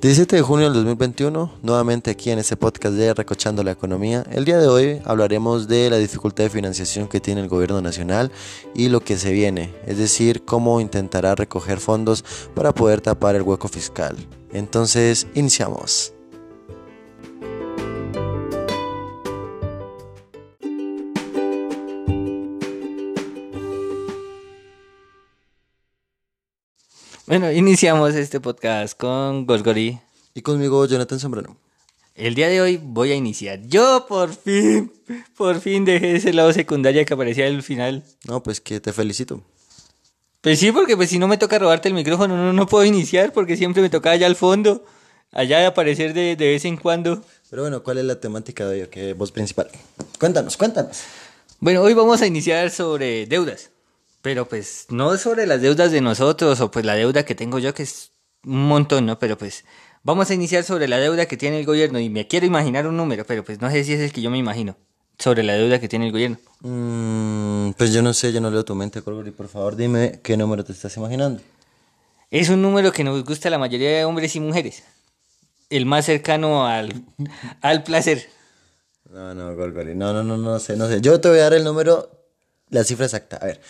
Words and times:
17 0.00 0.36
de 0.36 0.40
junio 0.40 0.64
del 0.64 0.72
2021, 0.76 1.58
nuevamente 1.62 2.10
aquí 2.10 2.30
en 2.30 2.38
este 2.38 2.56
podcast 2.56 2.94
de 2.94 3.12
Recochando 3.12 3.62
la 3.62 3.72
Economía. 3.72 4.24
El 4.32 4.46
día 4.46 4.56
de 4.56 4.66
hoy 4.66 5.02
hablaremos 5.04 5.68
de 5.68 5.90
la 5.90 5.98
dificultad 5.98 6.44
de 6.44 6.48
financiación 6.48 7.06
que 7.06 7.20
tiene 7.20 7.42
el 7.42 7.48
gobierno 7.48 7.82
nacional 7.82 8.32
y 8.74 8.88
lo 8.88 9.00
que 9.00 9.18
se 9.18 9.30
viene, 9.30 9.74
es 9.86 9.98
decir, 9.98 10.42
cómo 10.46 10.80
intentará 10.80 11.34
recoger 11.34 11.80
fondos 11.80 12.24
para 12.54 12.72
poder 12.72 13.02
tapar 13.02 13.34
el 13.34 13.42
hueco 13.42 13.68
fiscal. 13.68 14.16
Entonces, 14.54 15.26
iniciamos. 15.34 16.14
Bueno, 27.30 27.52
iniciamos 27.52 28.16
este 28.16 28.40
podcast 28.40 28.98
con 28.98 29.46
Golgori. 29.46 30.00
Y 30.34 30.42
conmigo, 30.42 30.84
Jonathan 30.84 31.20
Zambrano. 31.20 31.56
El 32.16 32.34
día 32.34 32.48
de 32.48 32.60
hoy 32.60 32.80
voy 32.82 33.12
a 33.12 33.14
iniciar. 33.14 33.60
Yo 33.68 34.06
por 34.08 34.34
fin, 34.34 34.92
por 35.36 35.60
fin 35.60 35.84
dejé 35.84 36.16
ese 36.16 36.32
lado 36.32 36.52
secundario 36.52 37.06
que 37.06 37.14
aparecía 37.14 37.46
al 37.46 37.62
final. 37.62 38.02
No, 38.24 38.42
pues 38.42 38.60
que 38.60 38.80
te 38.80 38.92
felicito. 38.92 39.44
Pues 40.40 40.58
sí, 40.58 40.72
porque 40.72 40.96
pues 40.96 41.10
si 41.10 41.20
no 41.20 41.28
me 41.28 41.38
toca 41.38 41.60
robarte 41.60 41.86
el 41.86 41.94
micrófono, 41.94 42.36
no, 42.36 42.52
no 42.52 42.66
puedo 42.66 42.84
iniciar 42.84 43.32
porque 43.32 43.56
siempre 43.56 43.80
me 43.80 43.90
toca 43.90 44.10
allá 44.10 44.26
al 44.26 44.34
fondo, 44.34 44.84
allá 45.30 45.60
de 45.60 45.66
aparecer 45.66 46.14
de, 46.14 46.34
de 46.34 46.48
vez 46.48 46.64
en 46.64 46.78
cuando. 46.78 47.22
Pero 47.48 47.62
bueno, 47.62 47.84
¿cuál 47.84 47.98
es 47.98 48.06
la 48.06 48.18
temática 48.18 48.66
de 48.66 48.82
hoy? 48.82 48.88
¿Qué 48.88 49.12
voz 49.12 49.30
principal? 49.30 49.70
Cuéntanos, 50.18 50.56
cuéntanos. 50.56 51.02
Bueno, 51.60 51.80
hoy 51.82 51.94
vamos 51.94 52.22
a 52.22 52.26
iniciar 52.26 52.72
sobre 52.72 53.26
deudas. 53.26 53.70
Pero 54.22 54.46
pues 54.46 54.86
no 54.90 55.16
sobre 55.16 55.46
las 55.46 55.62
deudas 55.62 55.92
de 55.92 56.00
nosotros 56.00 56.60
o 56.60 56.70
pues 56.70 56.84
la 56.84 56.94
deuda 56.94 57.24
que 57.24 57.34
tengo 57.34 57.58
yo, 57.58 57.72
que 57.74 57.84
es 57.84 58.12
un 58.44 58.66
montón, 58.68 59.06
¿no? 59.06 59.18
Pero 59.18 59.38
pues 59.38 59.64
vamos 60.02 60.30
a 60.30 60.34
iniciar 60.34 60.64
sobre 60.64 60.88
la 60.88 60.98
deuda 60.98 61.26
que 61.26 61.36
tiene 61.36 61.60
el 61.60 61.66
gobierno 61.66 61.98
y 61.98 62.10
me 62.10 62.26
quiero 62.26 62.46
imaginar 62.46 62.86
un 62.86 62.96
número, 62.96 63.24
pero 63.24 63.44
pues 63.44 63.60
no 63.60 63.70
sé 63.70 63.84
si 63.84 63.94
es 63.94 64.00
el 64.00 64.12
que 64.12 64.20
yo 64.20 64.30
me 64.30 64.38
imagino 64.38 64.76
sobre 65.18 65.42
la 65.42 65.54
deuda 65.54 65.80
que 65.80 65.88
tiene 65.88 66.06
el 66.06 66.12
gobierno. 66.12 66.38
Mm, 66.60 67.72
pues 67.72 67.92
yo 67.92 68.02
no 68.02 68.12
sé, 68.14 68.32
yo 68.32 68.40
no 68.40 68.50
leo 68.50 68.64
tu 68.64 68.74
mente, 68.74 69.02
Colgori. 69.02 69.30
Por 69.30 69.48
favor, 69.48 69.76
dime 69.76 70.20
qué 70.22 70.36
número 70.36 70.64
te 70.64 70.72
estás 70.72 70.96
imaginando. 70.96 71.42
Es 72.30 72.48
un 72.48 72.62
número 72.62 72.92
que 72.92 73.04
nos 73.04 73.24
gusta 73.24 73.48
a 73.48 73.50
la 73.50 73.58
mayoría 73.58 73.90
de 73.90 74.04
hombres 74.04 74.34
y 74.36 74.40
mujeres. 74.40 74.82
El 75.68 75.84
más 75.86 76.06
cercano 76.06 76.66
al, 76.66 77.04
al 77.60 77.82
placer. 77.82 78.28
No, 79.10 79.34
no, 79.34 79.54
Golgori. 79.56 79.94
No, 79.94 80.12
no, 80.12 80.22
no, 80.22 80.36
no 80.36 80.58
sé, 80.58 80.76
no 80.76 80.88
sé. 80.88 81.00
Yo 81.00 81.20
te 81.20 81.28
voy 81.28 81.38
a 81.38 81.42
dar 81.42 81.54
el 81.54 81.64
número, 81.64 82.10
la 82.68 82.84
cifra 82.84 83.06
exacta. 83.06 83.36
A 83.36 83.46
ver, 83.46 83.60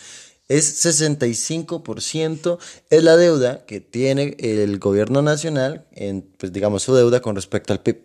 es 0.51 0.85
65%, 0.85 2.57
es 2.89 3.03
la 3.03 3.15
deuda 3.15 3.65
que 3.65 3.79
tiene 3.79 4.35
el 4.39 4.79
gobierno 4.79 5.21
nacional, 5.21 5.85
en, 5.93 6.23
pues 6.37 6.51
digamos, 6.51 6.83
su 6.83 6.93
deuda 6.93 7.21
con 7.21 7.35
respecto 7.35 7.71
al 7.71 7.79
PIB. 7.79 8.01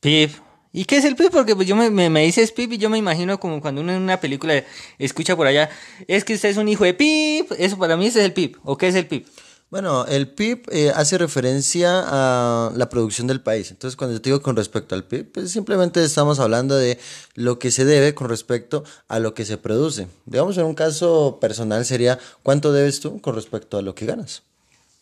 PIB. 0.00 0.30
¿Y 0.72 0.84
qué 0.84 0.98
es 0.98 1.04
el 1.04 1.16
PIB? 1.16 1.30
Porque 1.30 1.56
pues 1.56 1.66
yo 1.66 1.74
me, 1.74 1.90
me, 1.90 2.10
me 2.10 2.22
dices 2.22 2.52
PIB 2.52 2.74
y 2.74 2.78
yo 2.78 2.90
me 2.90 2.98
imagino 2.98 3.40
como 3.40 3.60
cuando 3.60 3.80
uno 3.80 3.92
en 3.92 4.00
una 4.00 4.20
película 4.20 4.62
escucha 4.98 5.34
por 5.34 5.48
allá, 5.48 5.68
es 6.06 6.24
que 6.24 6.34
usted 6.34 6.50
es 6.50 6.58
un 6.58 6.68
hijo 6.68 6.84
de 6.84 6.94
PIB, 6.94 7.46
eso 7.58 7.76
para 7.76 7.96
mí 7.96 8.06
es 8.06 8.16
el 8.16 8.32
PIB. 8.32 8.58
¿O 8.62 8.76
qué 8.76 8.88
es 8.88 8.94
el 8.94 9.06
PIB? 9.06 9.26
Bueno, 9.70 10.06
el 10.06 10.28
PIB 10.28 10.62
eh, 10.70 10.92
hace 10.94 11.18
referencia 11.18 12.02
a 12.06 12.72
la 12.74 12.88
producción 12.88 13.26
del 13.26 13.42
país. 13.42 13.70
Entonces, 13.70 13.96
cuando 13.96 14.16
yo 14.16 14.22
te 14.22 14.30
digo 14.30 14.40
con 14.40 14.56
respecto 14.56 14.94
al 14.94 15.04
PIB, 15.04 15.30
pues 15.30 15.50
simplemente 15.50 16.02
estamos 16.02 16.40
hablando 16.40 16.74
de 16.74 16.98
lo 17.34 17.58
que 17.58 17.70
se 17.70 17.84
debe 17.84 18.14
con 18.14 18.30
respecto 18.30 18.82
a 19.08 19.18
lo 19.18 19.34
que 19.34 19.44
se 19.44 19.58
produce. 19.58 20.08
Digamos, 20.24 20.56
en 20.56 20.64
un 20.64 20.74
caso 20.74 21.38
personal 21.38 21.84
sería, 21.84 22.18
¿cuánto 22.42 22.72
debes 22.72 23.00
tú 23.00 23.20
con 23.20 23.34
respecto 23.34 23.76
a 23.76 23.82
lo 23.82 23.94
que 23.94 24.06
ganas? 24.06 24.42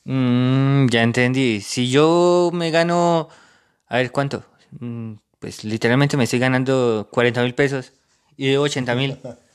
Mm, 0.02 0.88
ya 0.88 1.02
entendí. 1.04 1.60
Si 1.60 1.88
yo 1.88 2.50
me 2.52 2.72
gano, 2.72 3.28
a 3.86 3.98
ver, 3.98 4.10
¿cuánto? 4.10 4.42
Mm, 4.80 5.12
pues 5.38 5.62
literalmente 5.62 6.16
me 6.16 6.24
estoy 6.24 6.40
ganando 6.40 7.08
40 7.12 7.40
mil 7.44 7.54
pesos 7.54 7.92
y 8.36 8.48
debo 8.48 8.64
80 8.64 8.94
mil. 8.96 9.16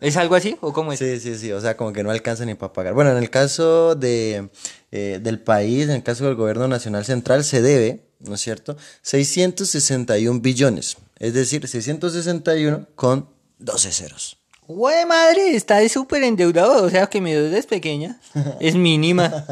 ¿Es 0.00 0.16
algo 0.16 0.34
así 0.34 0.56
o 0.60 0.72
cómo 0.72 0.92
es? 0.92 0.98
Sí, 0.98 1.20
sí, 1.20 1.36
sí, 1.36 1.52
o 1.52 1.60
sea, 1.60 1.76
como 1.76 1.92
que 1.92 2.02
no 2.02 2.10
alcanza 2.10 2.44
ni 2.44 2.54
para 2.54 2.72
pagar. 2.72 2.94
Bueno, 2.94 3.10
en 3.10 3.18
el 3.18 3.30
caso 3.30 3.94
de, 3.94 4.50
eh, 4.92 5.20
del 5.22 5.40
país, 5.40 5.84
en 5.84 5.96
el 5.96 6.02
caso 6.02 6.24
del 6.24 6.34
gobierno 6.34 6.68
nacional 6.68 7.04
central, 7.04 7.44
se 7.44 7.62
debe, 7.62 8.06
¿no 8.20 8.34
es 8.34 8.40
cierto?, 8.40 8.76
661 9.02 10.40
billones, 10.40 10.96
es 11.18 11.34
decir, 11.34 11.66
661 11.66 12.88
con 12.94 13.28
12 13.58 13.92
ceros. 13.92 14.38
¡Güey, 14.68 15.06
madre! 15.06 15.54
Está 15.54 15.88
súper 15.88 16.24
endeudado, 16.24 16.84
o 16.84 16.90
sea 16.90 17.06
que 17.06 17.20
mi 17.20 17.32
deuda 17.32 17.56
es 17.56 17.66
pequeña, 17.66 18.18
es 18.60 18.74
mínima. 18.74 19.44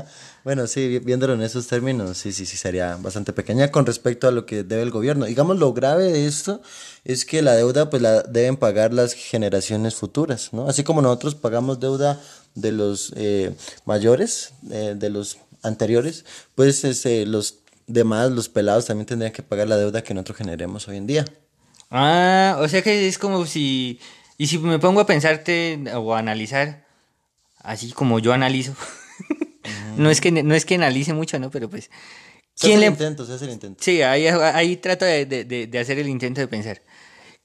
Bueno, 0.43 0.67
sí, 0.67 0.99
viéndolo 0.99 1.35
en 1.35 1.43
esos 1.43 1.69
términos, 1.69 2.19
sí, 2.19 2.33
sí, 2.33 2.45
sí, 2.45 2.57
sería 2.57 2.97
bastante 2.97 3.33
pequeña 3.33 3.71
con 3.71 3.87
respecto 3.87 4.29
a 4.29 4.31
lo 4.31 4.45
que 4.45 4.63
debe 4.63 4.83
el 4.83 4.91
gobierno. 4.91 5.25
Digamos, 5.25 5.59
lo 5.59 5.73
grave 5.73 6.13
de 6.13 6.27
esto 6.27 6.61
es 7.05 7.25
que 7.25 7.43
la 7.43 7.55
deuda, 7.55 7.89
pues 7.89 8.03
la 8.03 8.23
deben 8.25 8.57
pagar 8.57 8.93
las 8.93 9.15
generaciones 9.15 9.95
futuras, 9.95 10.53
¿no? 10.53 10.69
Así 10.69 10.83
como 10.83 11.01
nosotros 11.01 11.35
pagamos 11.35 11.81
deuda 11.81 12.21
de 12.55 12.73
los 12.73 13.13
eh, 13.17 13.55
mayores, 13.87 14.53
eh, 14.71 14.95
de 14.97 15.11
los 15.11 15.39
anteriores, 15.63 16.25
pues 16.55 16.85
este, 16.85 17.25
los 17.25 17.61
demás, 17.87 18.31
los 18.33 18.49
pelados, 18.49 18.87
también 18.87 19.07
tendrían 19.07 19.33
que 19.33 19.43
pagar 19.43 19.69
la 19.69 19.77
deuda 19.77 20.03
que 20.03 20.13
nosotros 20.13 20.39
generemos 20.39 20.89
hoy 20.89 20.97
en 20.97 21.07
día. 21.07 21.25
Ah, 21.91 22.59
o 22.61 22.69
sea 22.69 22.83
que 22.83 23.07
es 23.07 23.17
como 23.17 23.47
si... 23.47 24.01
Y 24.37 24.47
si 24.49 24.59
me 24.59 24.79
pongo 24.79 25.01
a 25.01 25.07
pensarte 25.07 25.79
o 25.95 26.15
a 26.15 26.19
analizar, 26.19 26.85
así 27.59 27.93
como 27.93 28.19
yo 28.19 28.33
analizo... 28.33 28.75
No 29.97 30.11
es 30.11 30.21
que 30.21 30.31
no 30.31 30.55
es 30.55 30.65
que 30.65 30.75
analice 30.75 31.13
mucho, 31.15 31.39
¿no? 31.39 31.51
Pero 31.51 31.69
pues. 31.69 31.91
Se 32.55 32.67
hace 32.67 32.75
el 32.75 32.85
intento, 32.85 33.27
se 33.27 33.33
hace 33.33 33.45
el 33.47 33.53
intento. 33.53 33.83
Sí, 33.83 34.03
ahí, 34.03 34.27
ahí 34.27 34.77
trato 34.77 35.05
de, 35.05 35.27
de, 35.27 35.45
de, 35.45 35.79
hacer 35.79 35.99
el 35.99 36.09
intento 36.09 36.41
de 36.41 36.49
pensar. 36.49 36.83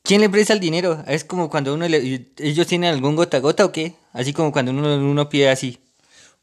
¿Quién 0.03 0.21
le 0.21 0.29
presta 0.29 0.53
el 0.53 0.59
dinero? 0.59 1.03
Es 1.07 1.23
como 1.23 1.49
cuando 1.49 1.73
uno 1.73 1.87
le, 1.87 2.31
ellos 2.37 2.67
tienen 2.67 2.93
algún 2.93 3.15
gota 3.15 3.37
a 3.37 3.39
gota 3.39 3.65
o 3.65 3.71
qué? 3.71 3.95
Así 4.13 4.33
como 4.33 4.51
cuando 4.51 4.71
uno, 4.71 4.95
uno 4.97 5.29
pide 5.29 5.49
así. 5.49 5.79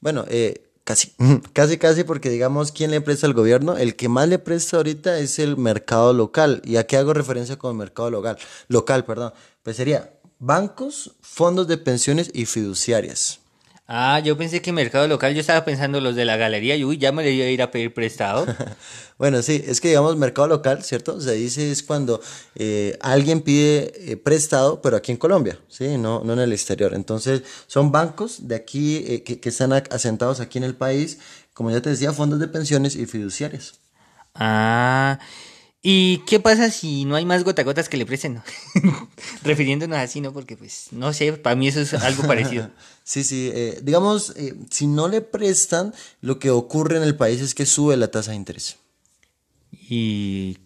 Bueno, 0.01 0.25
eh, 0.29 0.67
casi, 0.85 1.13
casi, 1.53 1.79
casi, 1.79 2.05
porque 2.05 2.29
digamos, 2.29 2.73
¿quién 2.73 2.91
le 2.91 3.01
presta 3.01 3.27
al 3.27 3.35
gobierno? 3.35 3.77
El 3.77 3.95
que 3.95 4.09
más 4.09 4.29
le 4.29 4.39
presta 4.39 4.79
ahorita 4.79 5.19
es 5.19 5.39
el 5.39 5.57
mercado 5.57 6.13
local. 6.13 6.61
¿Y 6.65 6.77
a 6.77 6.87
qué 6.87 6.97
hago 6.97 7.15
referencia 7.15 7.57
con 7.57 7.71
el 7.73 7.79
mercado 7.79 8.11
local? 8.11 8.37
Local, 8.69 9.05
perdón. 9.05 9.33
Pues 9.63 9.77
sería 9.77 10.16
bancos, 10.39 11.17
fondos 11.21 11.67
de 11.69 11.79
pensiones 11.79 12.31
y 12.35 12.47
fiduciarias. 12.47 13.41
Ah, 13.89 14.19
yo 14.19 14.37
pensé 14.37 14.61
que 14.61 14.73
mercado 14.73 15.07
local, 15.07 15.33
yo 15.33 15.41
estaba 15.41 15.65
pensando 15.65 16.01
los 16.01 16.17
de 16.17 16.25
la 16.25 16.37
galería, 16.37 16.75
y 16.75 16.85
uy, 16.85 16.99
ya 16.99 17.13
me 17.13 17.23
le 17.23 17.31
iba 17.31 17.47
a 17.47 17.51
ir 17.51 17.63
a 17.63 17.71
pedir 17.71 17.95
prestado. 17.95 18.45
bueno, 19.19 19.43
sí, 19.43 19.63
es 19.65 19.81
que 19.81 19.89
digamos 19.89 20.17
mercado 20.17 20.49
local, 20.49 20.83
¿cierto? 20.83 21.21
Se 21.21 21.35
dice 21.35 21.71
es 21.71 21.85
cuando 21.85 22.21
eh, 22.57 22.99
alguien 23.01 23.43
pide 23.43 24.11
eh, 24.11 24.17
prestado, 24.17 24.83
pero 24.83 24.97
aquí 24.97 25.13
en 25.13 25.19
Colombia, 25.19 25.61
¿sí? 25.69 25.99
No, 25.99 26.25
no 26.25 26.33
en 26.33 26.41
el 26.41 26.53
exterior. 26.53 26.95
Entonces, 26.95 27.43
son 27.69 27.93
bancos 27.93 28.49
de 28.49 28.57
aquí 28.57 29.05
eh, 29.07 29.23
que, 29.23 29.39
que, 29.39 29.49
están 29.51 29.73
asentados 29.73 30.41
aquí 30.41 30.59
en 30.59 30.65
el 30.65 30.75
país, 30.75 31.21
como 31.55 31.71
ya 31.71 31.81
te 31.81 31.91
decía, 31.91 32.13
fondos 32.13 32.41
de 32.41 32.49
pensiones 32.49 32.97
y 32.97 33.07
fiduciarias. 33.07 33.75
Ah, 34.35 35.21
¿Y 35.89 36.25
qué 36.27 36.41
pasa 36.41 36.69
si 36.73 37.05
no 37.05 37.15
hay 37.15 37.25
más 37.25 37.45
gotagotas 37.45 37.89
que 37.89 37.97
le 37.97 38.05
presten? 38.05 38.43
Refiriéndonos 39.45 39.97
así, 39.97 40.21
¿no? 40.21 40.33
Porque, 40.33 40.57
pues, 40.57 40.89
no 40.91 41.13
sé, 41.13 41.33
para 41.35 41.55
mí 41.55 41.69
eso 41.69 41.81
es 41.81 41.95
algo 41.95 42.27
parecido. 42.27 42.73
sí, 43.05 43.23
sí, 43.23 43.53
eh, 43.55 43.79
digamos, 43.85 44.33
eh, 44.35 44.57
si 44.69 44.89
no 44.89 45.07
le 45.07 45.21
prestan, 45.21 45.95
lo 46.23 46.41
que 46.41 46.51
ocurre 46.51 46.97
en 46.97 47.05
el 47.05 47.15
país 47.15 47.41
es 47.41 47.55
que 47.55 47.67
sube 47.67 47.97
la 47.97 48.11
tasa 48.11 48.33
de 48.33 48.37
interés. 48.37 48.79
¿Y 49.71 50.59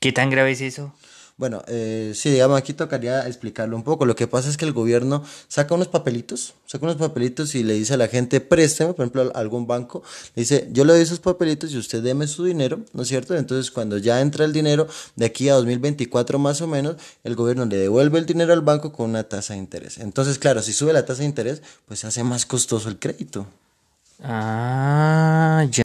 qué 0.00 0.12
tan 0.12 0.28
grave 0.28 0.50
es 0.50 0.60
eso? 0.60 0.94
Bueno, 1.42 1.64
eh, 1.66 2.12
sí, 2.14 2.30
digamos, 2.30 2.56
aquí 2.56 2.72
tocaría 2.72 3.26
explicarlo 3.26 3.74
un 3.74 3.82
poco. 3.82 4.06
Lo 4.06 4.14
que 4.14 4.28
pasa 4.28 4.48
es 4.48 4.56
que 4.56 4.64
el 4.64 4.72
gobierno 4.72 5.24
saca 5.48 5.74
unos 5.74 5.88
papelitos, 5.88 6.54
saca 6.66 6.84
unos 6.84 6.98
papelitos 6.98 7.56
y 7.56 7.64
le 7.64 7.74
dice 7.74 7.94
a 7.94 7.96
la 7.96 8.06
gente, 8.06 8.40
présteme, 8.40 8.94
por 8.94 9.02
ejemplo, 9.02 9.32
a 9.34 9.40
algún 9.40 9.66
banco, 9.66 10.04
le 10.36 10.42
dice, 10.42 10.68
yo 10.70 10.84
le 10.84 10.92
doy 10.92 11.02
esos 11.02 11.18
papelitos 11.18 11.72
y 11.72 11.78
usted 11.78 12.00
deme 12.00 12.28
su 12.28 12.44
dinero, 12.44 12.78
¿no 12.92 13.02
es 13.02 13.08
cierto? 13.08 13.34
Entonces, 13.34 13.72
cuando 13.72 13.98
ya 13.98 14.20
entra 14.20 14.44
el 14.44 14.52
dinero, 14.52 14.86
de 15.16 15.26
aquí 15.26 15.48
a 15.48 15.54
2024 15.54 16.38
más 16.38 16.60
o 16.60 16.68
menos, 16.68 16.94
el 17.24 17.34
gobierno 17.34 17.64
le 17.64 17.76
devuelve 17.76 18.20
el 18.20 18.26
dinero 18.26 18.52
al 18.52 18.60
banco 18.60 18.92
con 18.92 19.10
una 19.10 19.24
tasa 19.24 19.54
de 19.54 19.58
interés. 19.58 19.98
Entonces, 19.98 20.38
claro, 20.38 20.62
si 20.62 20.72
sube 20.72 20.92
la 20.92 21.04
tasa 21.04 21.22
de 21.22 21.26
interés, 21.26 21.60
pues 21.88 21.98
se 21.98 22.06
hace 22.06 22.22
más 22.22 22.46
costoso 22.46 22.88
el 22.88 23.00
crédito. 23.00 23.48
Ah, 24.22 25.66
ya. 25.72 25.82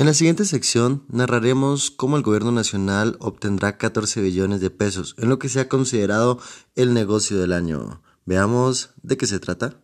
En 0.00 0.06
la 0.06 0.14
siguiente 0.14 0.46
sección 0.46 1.04
narraremos 1.10 1.90
cómo 1.90 2.16
el 2.16 2.22
gobierno 2.22 2.52
nacional 2.52 3.18
obtendrá 3.20 3.76
14 3.76 4.22
billones 4.22 4.62
de 4.62 4.70
pesos 4.70 5.14
en 5.18 5.28
lo 5.28 5.38
que 5.38 5.50
se 5.50 5.60
ha 5.60 5.68
considerado 5.68 6.38
el 6.74 6.94
negocio 6.94 7.38
del 7.38 7.52
año. 7.52 8.00
Veamos 8.24 8.94
de 9.02 9.18
qué 9.18 9.26
se 9.26 9.40
trata. 9.40 9.74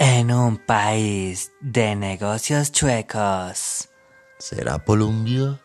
En 0.00 0.32
un 0.32 0.56
país 0.66 1.52
de 1.60 1.94
negocios 1.94 2.72
chuecos. 2.72 3.87
¿Será 4.38 4.78
Colombia? 4.78 5.58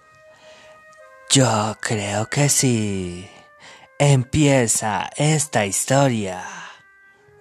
Yo 1.29 1.77
creo 1.79 2.29
que 2.29 2.49
sí. 2.49 3.29
Empieza 3.99 5.09
esta 5.15 5.65
historia. 5.65 6.43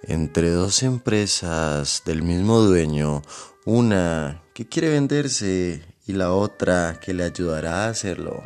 Entre 0.03 0.51
dos 0.51 0.83
empresas 0.83 2.03
del 2.05 2.21
mismo 2.21 2.59
dueño, 2.59 3.21
una 3.65 4.43
que 4.53 4.67
quiere 4.67 4.89
venderse 4.89 5.83
y 6.05 6.13
la 6.13 6.31
otra 6.31 6.99
que 6.99 7.13
le 7.13 7.23
ayudará 7.23 7.85
a 7.85 7.89
hacerlo. 7.89 8.43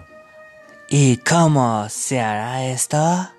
¿Y 0.90 1.18
cómo 1.18 1.90
se 1.90 2.22
hará 2.22 2.66
esto? 2.66 3.30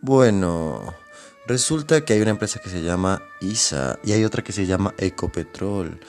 Bueno, 0.00 0.94
resulta 1.46 2.04
que 2.04 2.14
hay 2.14 2.22
una 2.22 2.30
empresa 2.30 2.60
que 2.60 2.70
se 2.70 2.82
llama 2.82 3.22
ISA 3.42 3.98
y 4.02 4.12
hay 4.12 4.24
otra 4.24 4.42
que 4.42 4.52
se 4.52 4.64
llama 4.64 4.94
Ecopetrol. 4.96 6.00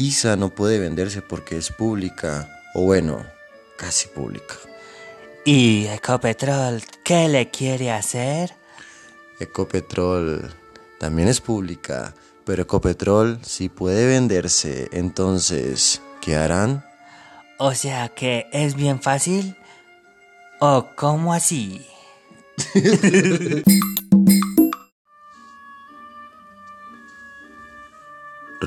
ISA 0.00 0.36
no 0.36 0.48
puede 0.48 0.78
venderse 0.78 1.20
porque 1.20 1.58
es 1.58 1.70
pública, 1.70 2.48
o 2.74 2.84
bueno, 2.84 3.22
casi 3.76 4.08
pública. 4.08 4.54
¿Y 5.44 5.86
Ecopetrol 5.88 6.82
qué 7.04 7.28
le 7.28 7.50
quiere 7.50 7.90
hacer? 7.90 8.54
Ecopetrol 9.40 10.54
también 10.98 11.28
es 11.28 11.42
pública, 11.42 12.14
pero 12.46 12.62
Ecopetrol 12.62 13.40
sí 13.42 13.68
puede 13.68 14.06
venderse. 14.06 14.88
Entonces, 14.92 16.00
¿qué 16.22 16.34
harán? 16.34 16.82
O 17.58 17.74
sea 17.74 18.08
que 18.08 18.46
es 18.52 18.74
bien 18.74 19.02
fácil. 19.02 19.54
¿O 20.60 20.88
cómo 20.96 21.34
así? 21.34 21.86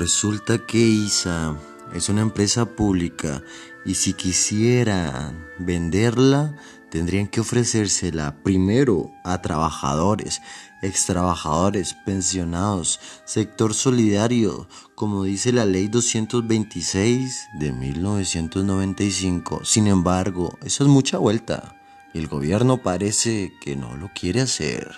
Resulta 0.04 0.58
que 0.58 0.76
ISA 0.76 1.56
es 1.94 2.10
una 2.10 2.20
empresa 2.20 2.66
pública 2.66 3.42
y 3.86 3.94
si 3.94 4.12
quisieran 4.12 5.46
venderla, 5.58 6.54
tendrían 6.90 7.26
que 7.26 7.40
ofrecérsela 7.40 8.36
primero 8.42 9.10
a 9.24 9.40
trabajadores, 9.40 10.42
extrabajadores, 10.82 11.94
pensionados, 12.04 13.00
sector 13.24 13.72
solidario, 13.72 14.68
como 14.94 15.24
dice 15.24 15.54
la 15.54 15.64
ley 15.64 15.88
226 15.88 17.48
de 17.54 17.72
1995. 17.72 19.64
Sin 19.64 19.86
embargo, 19.86 20.58
eso 20.62 20.84
es 20.84 20.90
mucha 20.90 21.16
vuelta. 21.16 21.80
El 22.12 22.28
gobierno 22.28 22.82
parece 22.82 23.54
que 23.62 23.74
no 23.74 23.96
lo 23.96 24.10
quiere 24.12 24.42
hacer. 24.42 24.92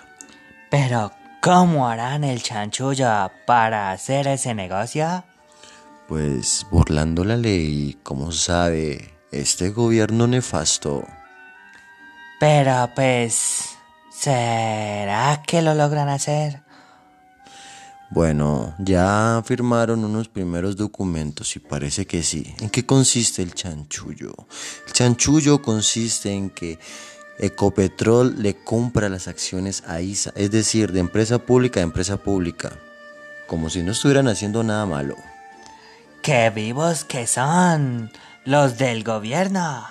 Pero, 0.69 1.12
¿cómo 1.46 1.87
harán 1.87 2.25
el 2.25 2.43
chanchullo 2.43 3.31
para 3.46 3.93
hacer 3.93 4.26
ese 4.26 4.52
negocio? 4.52 5.22
Pues 6.08 6.66
burlando 6.72 7.22
la 7.22 7.37
ley, 7.37 7.96
como 8.02 8.32
sabe, 8.32 9.14
este 9.31 9.70
gobierno 9.70 10.26
nefasto. 10.26 11.04
Pero 12.40 12.90
pues, 12.96 13.76
¿será 14.10 15.44
que 15.46 15.62
lo 15.62 15.75
logran 15.75 16.08
hacer? 16.08 16.62
Bueno, 18.10 18.75
ya 18.81 19.40
firmaron 19.44 20.04
unos 20.04 20.28
primeros 20.28 20.76
documentos 20.76 21.54
y 21.54 21.60
parece 21.60 22.08
que 22.08 22.25
sí. 22.25 22.56
¿En 22.58 22.70
qué 22.70 22.84
consiste 22.84 23.43
el 23.43 23.54
chanchullo? 23.54 24.34
El 24.88 24.93
chanchullo 24.93 25.62
consiste 25.62 26.32
en 26.32 26.50
que 26.50 26.81
Ecopetrol 27.38 28.43
le 28.43 28.55
compra 28.55 29.09
las 29.09 29.29
acciones 29.29 29.83
a 29.87 30.00
ISA, 30.00 30.33
es 30.37 30.50
decir, 30.50 30.93
de 30.93 31.00
empresa 31.00 31.38
pública 31.38 31.81
a 31.81 31.83
empresa 31.83 32.17
pública, 32.17 32.73
como 33.47 33.69
si 33.69 33.83
no 33.83 33.93
estuvieran 33.93 34.29
haciendo 34.29 34.62
nada 34.62 34.87
malo. 34.87 35.17
¡Qué 36.23 36.50
vivos 36.50 37.05
que 37.05 37.27
son 37.27 38.11
los 38.44 38.79
del 38.79 39.05
gobierno! 39.05 39.87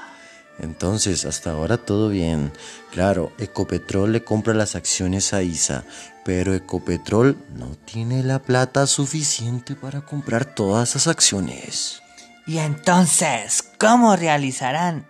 Entonces, 0.60 1.26
hasta 1.26 1.52
ahora 1.52 1.78
todo 1.78 2.10
bien. 2.10 2.52
Claro, 2.92 3.32
Ecopetrol 3.38 4.12
le 4.12 4.24
compra 4.24 4.54
las 4.54 4.76
acciones 4.76 5.34
a 5.34 5.44
ISA, 5.44 5.84
pero 6.24 6.54
Ecopetrol 6.54 7.38
no 7.56 7.76
tiene 7.86 8.24
la 8.24 8.40
plata 8.40 8.88
suficiente 8.88 9.76
para 9.76 10.02
comprar 10.02 10.46
todas 10.46 10.90
esas 10.92 11.08
acciones. 11.08 12.02
Y 12.48 12.58
entonces, 12.60 13.64
¿cómo 13.78 14.16
realizarán 14.16 15.06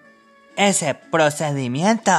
ese 0.56 0.94
procedimiento? 0.94 2.12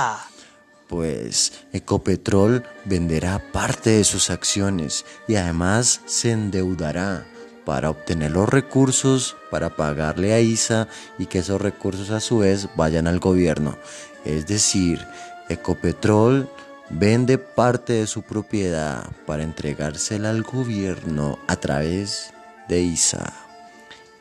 Pues 0.89 1.65
Ecopetrol 1.73 2.65
venderá 2.85 3.41
parte 3.53 3.91
de 3.91 4.05
sus 4.05 4.31
acciones 4.31 5.05
y 5.27 5.35
además 5.35 6.01
se 6.07 6.31
endeudará 6.31 7.27
para 7.65 7.91
obtener 7.91 8.31
los 8.31 8.49
recursos 8.49 9.37
para 9.51 9.75
pagarle 9.75 10.33
a 10.33 10.41
ISA 10.41 10.87
y 11.19 11.27
que 11.27 11.41
esos 11.41 11.61
recursos 11.61 12.11
a 12.11 12.21
su 12.21 12.39
vez 12.39 12.69
vayan 12.77 13.09
al 13.09 13.19
gobierno. 13.19 13.77
Es 14.25 14.47
decir, 14.47 15.05
Ecopetrol 15.49 16.49
vende 16.89 17.39
parte 17.39 17.95
de 17.95 18.07
su 18.07 18.23
propiedad 18.23 19.05
para 19.27 19.43
entregársela 19.43 20.31
al 20.31 20.43
gobierno 20.43 21.41
a 21.49 21.57
través 21.57 22.33
de 22.69 22.81
ISA. 22.81 23.33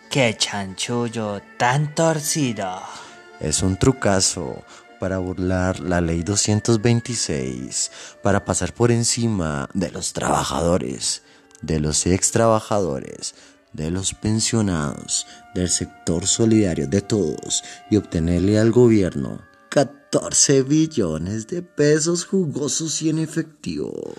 ¡Qué 0.09 0.35
chanchullo 0.35 1.41
tan 1.57 1.94
torcido! 1.94 3.04
Es 3.39 3.61
un 3.61 3.77
trucazo 3.77 4.63
para 4.99 5.17
burlar 5.17 5.79
la 5.79 6.01
ley 6.01 6.23
226, 6.23 7.91
para 8.23 8.45
pasar 8.45 8.73
por 8.73 8.91
encima 8.91 9.69
de 9.73 9.91
los 9.91 10.13
trabajadores, 10.13 11.23
de 11.61 11.79
los 11.79 12.05
ex 12.05 12.31
trabajadores, 12.31 13.35
de 13.73 13.91
los 13.91 14.13
pensionados, 14.13 15.27
del 15.53 15.69
sector 15.69 16.25
solidario, 16.25 16.87
de 16.87 17.01
todos, 17.01 17.63
y 17.89 17.97
obtenerle 17.97 18.57
al 18.57 18.71
gobierno 18.71 19.41
14 19.69 20.63
billones 20.63 21.47
de 21.47 21.61
pesos 21.61 22.25
jugosos 22.25 23.01
y 23.01 23.09
en 23.09 23.19
efectivo. 23.19 24.15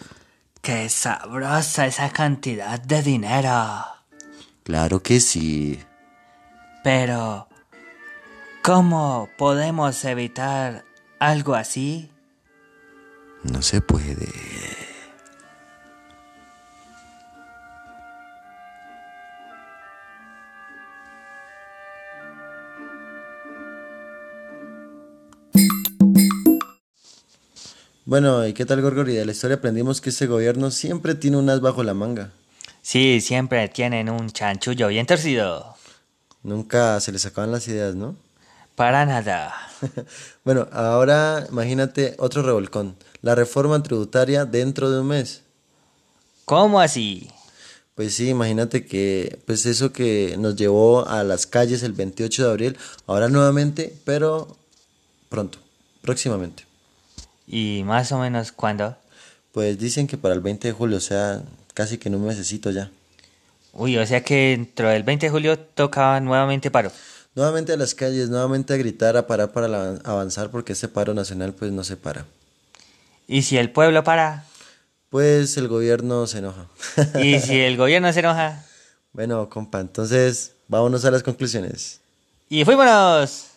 ¡Qué 0.61 0.89
sabrosa 0.91 1.87
esa 1.87 2.11
cantidad 2.11 2.79
de 2.79 3.03
dinero! 3.03 3.85
Claro 4.63 5.03
que 5.03 5.21
sí. 5.21 5.81
Pero, 6.85 7.49
¿cómo 8.67 9.31
podemos 9.39 10.05
evitar 10.05 10.85
algo 11.21 11.55
así? 11.55 12.11
No 13.45 13.63
se 13.63 13.81
puede. 13.81 14.27
Bueno, 28.05 28.45
¿y 28.49 28.53
qué 28.53 28.65
tal, 28.65 28.83
Gorgori? 28.83 29.15
De 29.15 29.25
la 29.25 29.31
historia 29.31 29.59
aprendimos 29.59 30.01
que 30.01 30.11
este 30.11 30.27
gobierno 30.27 30.73
siempre 30.73 31.15
tiene 31.15 31.37
un 31.37 31.49
as 31.51 31.61
bajo 31.61 31.85
la 31.85 31.95
manga. 31.95 32.33
Sí, 32.83 33.21
siempre 33.21 33.69
tienen 33.69 34.11
un 34.11 34.31
chanchullo 34.31 34.89
bien 34.89 35.07
torcido. 35.07 35.77
Nunca 36.43 36.99
se 36.99 37.13
les 37.13 37.27
acaban 37.27 37.53
las 37.53 37.69
ideas, 37.69 37.95
¿no? 37.95 38.26
Para 38.77 39.07
nada. 39.07 39.55
bueno, 40.45 40.69
ahora 40.71 41.47
imagínate 41.51 42.15
otro 42.19 42.43
revolcón. 42.43 42.95
La 43.23 43.35
reforma 43.35 43.83
tributaria 43.83 44.45
dentro 44.45 44.91
de 44.91 45.01
un 45.01 45.09
mes. 45.09 45.43
¿Cómo 46.45 46.79
así? 46.79 47.31
Pues 47.95 48.15
sí, 48.15 48.29
imagínate 48.29 48.85
que 48.85 49.39
pues 49.47 49.65
eso 49.65 49.93
que 49.93 50.37
nos 50.39 50.55
llevó 50.57 51.09
a 51.09 51.25
las 51.25 51.47
calles 51.47 51.83
el 51.83 51.93
28 51.93 52.45
de 52.45 52.51
abril, 52.51 52.79
ahora 53.07 53.29
nuevamente, 53.29 53.97
pero 54.05 54.55
pronto, 55.31 55.59
próximamente. 56.03 56.65
¿Y 57.47 57.83
más 57.85 58.13
o 58.13 58.19
menos 58.19 58.53
cuándo? 58.53 58.95
Pues 59.53 59.79
dicen 59.79 60.07
que 60.07 60.19
para 60.19 60.35
el 60.35 60.43
20 60.43 60.69
de 60.69 60.75
julio, 60.75 60.99
o 60.99 61.01
sea, 61.01 61.43
casi 61.73 61.97
que 61.97 62.11
en 62.11 62.17
un 62.17 62.27
mesecito 62.27 62.71
ya. 62.71 62.91
Uy, 63.73 63.97
o 63.97 64.07
sea 64.07 64.23
que 64.23 64.51
dentro 64.51 64.91
del 64.91 65.03
20 65.03 65.27
de 65.27 65.31
julio 65.31 65.59
toca 65.59 66.21
nuevamente 66.21 66.71
paro. 66.71 66.93
Nuevamente 67.37 67.75
a 67.75 67.77
las 67.77 67.95
calles, 67.95 68.31
nuevamente 68.31 68.73
a 68.73 68.79
gritar, 68.79 69.15
a 69.19 69.27
parar 69.27 69.53
para 69.53 69.99
avanzar, 70.05 70.51
porque 70.51 70.73
este 70.73 70.89
paro 70.89 71.13
nacional 71.13 71.53
pues 71.53 71.71
no 71.71 71.85
se 71.85 71.99
para. 71.99 72.25
¿Y 73.29 73.43
si 73.43 73.59
el 73.59 73.71
pueblo 73.71 74.03
para? 74.03 74.47
Pues 75.11 75.59
el 75.59 75.69
gobierno 75.69 76.27
se 76.27 76.39
enoja. 76.39 76.67
¿Y 77.23 77.39
si 77.41 77.61
el 77.61 77.77
gobierno 77.77 78.11
se 78.11 78.21
enoja? 78.21 78.65
bueno, 79.13 79.51
compa, 79.51 79.81
entonces 79.81 80.53
vámonos 80.67 81.05
a 81.05 81.11
las 81.11 81.23
conclusiones. 81.23 82.01
¡Y 82.49 82.65
fuímonos! 82.65 83.49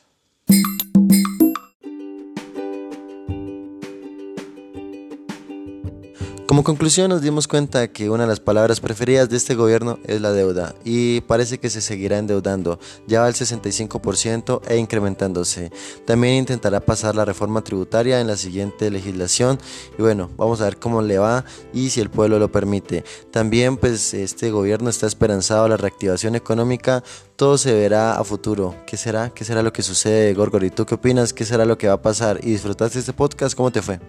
Como 6.50 6.64
conclusión 6.64 7.10
nos 7.10 7.22
dimos 7.22 7.48
cuenta 7.48 7.90
que 7.90 8.10
una 8.10 8.24
de 8.24 8.30
las 8.30 8.40
palabras 8.40 8.80
preferidas 8.80 9.30
de 9.30 9.38
este 9.38 9.54
gobierno 9.54 10.00
es 10.08 10.20
la 10.20 10.32
deuda 10.32 10.74
y 10.84 11.22
parece 11.22 11.60
que 11.60 11.70
se 11.70 11.80
seguirá 11.80 12.18
endeudando, 12.18 12.80
ya 13.06 13.20
va 13.20 13.28
al 13.28 13.36
65% 13.36 14.62
e 14.68 14.78
incrementándose. 14.78 15.72
También 16.08 16.38
intentará 16.38 16.80
pasar 16.80 17.16
la 17.16 17.24
reforma 17.24 17.64
tributaria 17.64 18.20
en 18.20 18.26
la 18.26 18.36
siguiente 18.36 18.90
legislación 18.90 19.60
y 19.96 20.02
bueno, 20.02 20.32
vamos 20.38 20.60
a 20.62 20.64
ver 20.64 20.80
cómo 20.80 21.04
le 21.04 21.20
va 21.20 21.46
y 21.72 21.92
si 21.92 22.02
el 22.02 22.10
pueblo 22.10 22.40
lo 22.40 22.52
permite. 22.52 23.04
También 23.30 23.78
pues 23.78 24.16
este 24.16 24.50
gobierno 24.50 24.90
está 24.90 25.06
esperanzado 25.06 25.66
a 25.66 25.70
la 25.70 25.78
reactivación 25.78 26.34
económica, 26.34 27.04
todo 27.36 27.60
se 27.60 27.74
verá 27.74 28.18
a 28.18 28.24
futuro. 28.24 28.76
¿Qué 28.88 28.98
será? 28.98 29.30
¿Qué 29.30 29.46
será 29.46 29.62
lo 29.62 29.72
que 29.72 29.84
sucede, 29.84 30.34
Gorgor? 30.34 30.64
¿Y 30.64 30.72
tú 30.72 30.88
qué 30.88 30.96
opinas? 30.96 31.32
¿Qué 31.32 31.46
será 31.46 31.64
lo 31.66 31.78
que 31.78 31.90
va 31.90 31.94
a 31.94 32.02
pasar? 32.02 32.40
¿Y 32.42 32.54
disfrutaste 32.54 32.98
este 32.98 33.14
podcast? 33.14 33.56
¿Cómo 33.56 33.70
te 33.70 33.84
fue? 33.84 34.00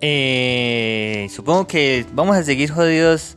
Eh, 0.00 1.28
supongo 1.30 1.66
que 1.66 2.06
vamos 2.12 2.36
a 2.36 2.42
seguir 2.42 2.70
jodidos 2.70 3.36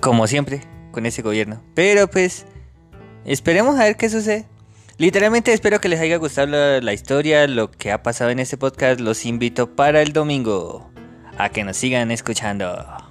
como 0.00 0.26
siempre 0.26 0.62
con 0.90 1.06
ese 1.06 1.22
gobierno. 1.22 1.62
Pero 1.74 2.08
pues 2.08 2.46
esperemos 3.24 3.78
a 3.78 3.84
ver 3.84 3.96
qué 3.96 4.08
sucede. 4.08 4.46
Literalmente 4.98 5.52
espero 5.52 5.80
que 5.80 5.88
les 5.88 6.00
haya 6.00 6.16
gustado 6.16 6.46
la, 6.48 6.80
la 6.80 6.92
historia, 6.92 7.46
lo 7.46 7.70
que 7.70 7.90
ha 7.90 8.02
pasado 8.02 8.30
en 8.30 8.38
este 8.38 8.56
podcast. 8.56 9.00
Los 9.00 9.24
invito 9.24 9.74
para 9.74 10.02
el 10.02 10.12
domingo 10.12 10.90
a 11.38 11.48
que 11.48 11.64
nos 11.64 11.76
sigan 11.76 12.10
escuchando. 12.10 13.01